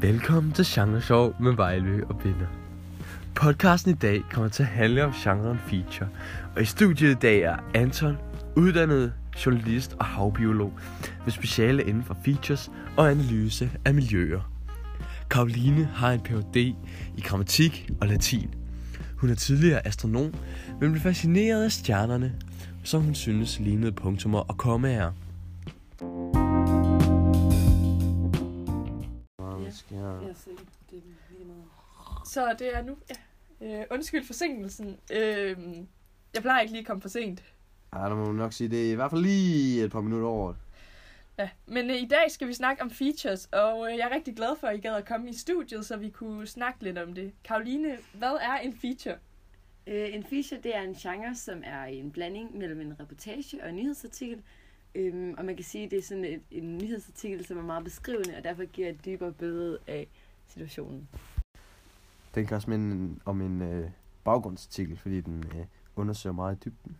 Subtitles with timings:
[0.00, 2.46] Velkommen til Genre Show med Vejlø og Binder.
[3.34, 6.08] Podcasten i dag kommer til at handle om genren feature,
[6.56, 8.16] og i studiet i dag er Anton,
[8.56, 9.12] uddannet
[9.46, 10.72] journalist og havbiolog
[11.24, 14.52] med speciale inden for features og analyse af miljøer.
[15.30, 16.56] Karoline har en Ph.D.
[17.16, 18.54] i grammatik og latin.
[19.16, 20.34] Hun er tidligere astronom,
[20.80, 22.32] men blev fascineret af stjernerne,
[22.82, 25.12] som hun synes lignede punktummer og kommaer.
[30.30, 30.50] Jeg ser
[30.90, 31.64] det er lige meget.
[32.24, 32.96] Så det er nu.
[33.60, 33.80] Ja.
[33.80, 34.98] Øh, undskyld forsinkelsen.
[35.12, 35.56] Øh,
[36.34, 37.44] jeg plejer ikke lige at komme for sent.
[37.94, 40.28] Ja, der må man nok sige, det er i hvert fald lige et par minutter
[40.28, 40.54] over.
[41.38, 41.48] Ja.
[41.66, 44.56] Men øh, i dag skal vi snakke om features, og øh, jeg er rigtig glad
[44.60, 47.32] for, at I gad at komme i studiet, så vi kunne snakke lidt om det.
[47.44, 49.16] Karoline, hvad er en feature?
[49.86, 53.68] Øh, en feature, det er en genre, som er en blanding mellem en reportage og
[53.68, 54.42] en nyhedsartikel.
[54.94, 57.84] Øhm, og man kan sige, at det er sådan et, en nyhedsartikel, som er meget
[57.84, 60.08] beskrivende, og derfor giver et dybere billede af
[60.46, 61.08] situationen.
[62.34, 63.90] Den kan også minde om en øh,
[64.24, 66.96] baggrundsartikel, fordi den øh, undersøger meget i dybden.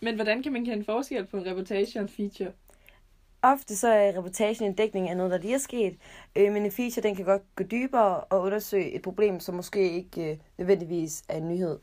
[0.00, 2.52] Men hvordan kan man kende forskel på en reportage og en feature?
[3.42, 5.96] Ofte så er reportagen en dækning af noget, der lige er sket,
[6.36, 9.92] øh, men en feature den kan godt gå dybere og undersøge et problem, som måske
[9.92, 11.78] ikke øh, nødvendigvis er en nyhed.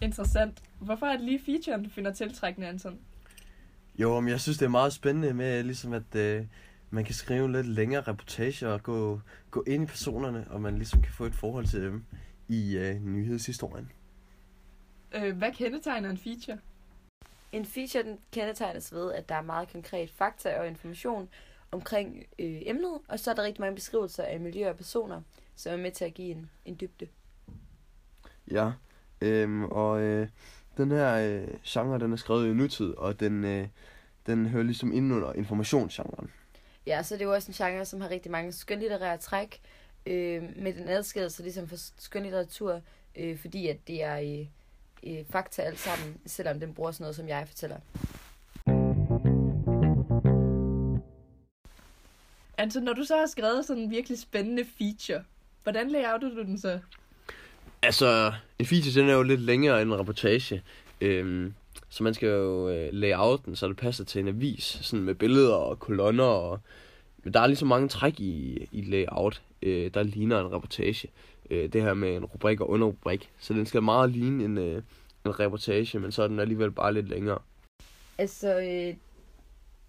[0.00, 0.62] Interessant.
[0.80, 2.98] Hvorfor er det lige featuren, du finder tiltrækkende, Anton?
[3.98, 6.46] Jo, men jeg synes, det er meget spændende med, ligesom at øh,
[6.90, 9.20] man kan skrive lidt længere reportager og gå,
[9.50, 12.04] gå ind i personerne, og man ligesom kan få et forhold til dem
[12.48, 13.92] i øh, nyhedshistorien.
[15.14, 16.58] Øh, hvad kendetegner en feature?
[17.52, 21.28] En feature den kendetegnes ved, at der er meget konkret fakta og information
[21.70, 25.22] omkring øh, emnet, og så er der rigtig mange beskrivelser af miljø og personer,
[25.56, 27.08] som er med til at give en, en dybde.
[28.50, 28.72] Ja,
[29.20, 30.28] øhm, og øh,
[30.76, 33.68] den her øh, genre, den er skrevet i nutid, og den, øh,
[34.26, 36.30] den hører ligesom ind under informationsgenren.
[36.86, 39.60] Ja, så det er jo også en genre, som har rigtig mange skønlitterære træk,
[40.06, 42.80] øh, med den adskiller sig ligesom for skønlitteratur,
[43.16, 44.46] øh, fordi at det er øh,
[45.12, 47.76] øh, fakta alt sammen, selvom den bruger sådan noget, som jeg fortæller.
[52.58, 55.24] Altså, når du så har skrevet sådan en virkelig spændende feature,
[55.62, 56.80] hvordan layouter du den så?
[57.84, 60.62] Altså, en feature, den er jo lidt længere end en reportage.
[61.00, 61.54] Øhm,
[61.88, 65.54] så man skal jo øh, layouten, så det passer til en avis, sådan med billeder
[65.54, 66.24] og kolonner.
[66.24, 66.60] Og,
[67.24, 71.10] men der er ligesom mange træk i, i layout, øh, der ligner en reportage.
[71.50, 73.30] Øh, det her med en rubrik og underrubrik.
[73.38, 74.82] Så den skal meget ligne en, øh,
[75.26, 77.38] en reportage, men så er den alligevel bare lidt længere.
[78.18, 78.94] Altså, øh,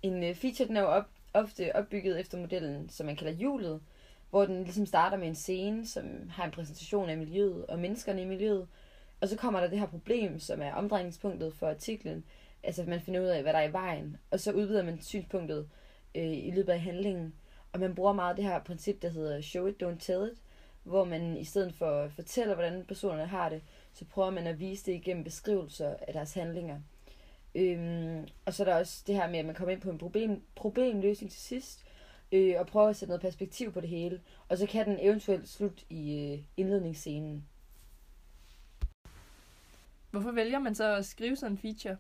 [0.02, 3.80] en øh, feature, den er jo op, ofte opbygget efter modellen, som man kalder hjulet,
[4.30, 8.22] hvor den ligesom starter med en scene, som har en præsentation af miljøet og menneskerne
[8.22, 8.68] i miljøet.
[9.22, 12.24] Og så kommer der det her problem, som er omdrejningspunktet for artiklen.
[12.64, 14.18] Altså, at man finder ud af, hvad der er i vejen.
[14.32, 15.70] Og så udvider man synspunktet
[16.16, 17.34] øh, i løbet af handlingen.
[17.74, 20.42] Og man bruger meget det her princip, der hedder show it, don't tell it.
[20.84, 23.62] Hvor man i stedet for at fortælle, hvordan personerne har det,
[23.94, 26.80] så prøver man at vise det igennem beskrivelser af deres handlinger.
[27.56, 29.98] Øhm, og så er der også det her med, at man kommer ind på en
[29.98, 31.86] problem, problemløsning til sidst,
[32.32, 34.22] øh, og prøver at sætte noget perspektiv på det hele.
[34.50, 37.46] Og så kan den eventuelt slutte i øh, indledningsscenen.
[40.12, 41.98] Hvorfor vælger man så at skrive sådan en feature?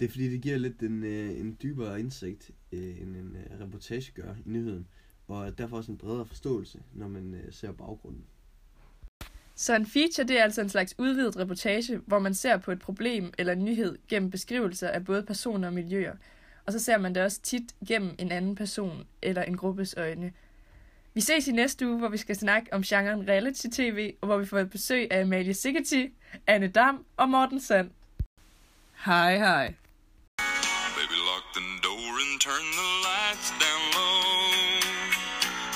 [0.00, 3.60] Det er fordi, det giver lidt en, øh, en dybere indsigt, øh, end en øh,
[3.60, 4.86] reportage gør i nyheden.
[5.28, 8.24] Og derfor også en bredere forståelse, når man øh, ser baggrunden.
[9.54, 12.78] Så en feature, det er altså en slags udvidet reportage, hvor man ser på et
[12.78, 16.16] problem eller en nyhed gennem beskrivelser af både personer og miljøer.
[16.68, 20.32] Og så ser man det også tit gennem en anden person eller en gruppes øjne.
[21.14, 24.46] Vi ses i næste uge, hvor vi skal snakke om genren reality-tv, og hvor vi
[24.46, 26.08] får et besøg af Amalie Sigerti,
[26.46, 27.90] Anne Dam og Morten Sand.
[29.04, 29.74] Hej hej.
[30.98, 34.22] Baby, lock the door and turn the lights down low.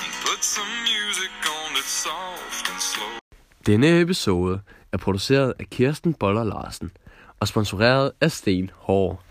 [0.03, 3.17] And put some music on that's soft and slow.
[3.65, 4.61] Denne episode
[4.91, 6.91] er produceret af Kirsten Boller Larsen
[7.39, 9.23] og sponsoreret af Sten Hård.